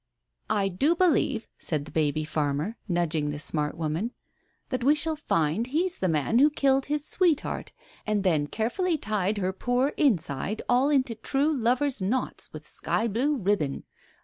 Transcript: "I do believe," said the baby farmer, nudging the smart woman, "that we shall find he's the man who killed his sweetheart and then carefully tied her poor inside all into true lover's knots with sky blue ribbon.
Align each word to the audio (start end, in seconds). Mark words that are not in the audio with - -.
"I 0.49 0.67
do 0.67 0.95
believe," 0.95 1.47
said 1.59 1.85
the 1.85 1.91
baby 1.91 2.23
farmer, 2.23 2.75
nudging 2.87 3.29
the 3.29 3.37
smart 3.37 3.77
woman, 3.77 4.13
"that 4.69 4.83
we 4.83 4.95
shall 4.95 5.15
find 5.15 5.67
he's 5.67 5.99
the 5.99 6.09
man 6.09 6.39
who 6.39 6.49
killed 6.49 6.87
his 6.87 7.05
sweetheart 7.05 7.71
and 8.03 8.23
then 8.23 8.47
carefully 8.47 8.97
tied 8.97 9.37
her 9.37 9.53
poor 9.53 9.89
inside 9.97 10.63
all 10.67 10.89
into 10.89 11.13
true 11.13 11.53
lover's 11.53 12.01
knots 12.01 12.51
with 12.51 12.67
sky 12.67 13.07
blue 13.07 13.35
ribbon. 13.37 13.83